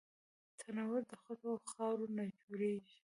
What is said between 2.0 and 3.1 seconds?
نه جوړېږي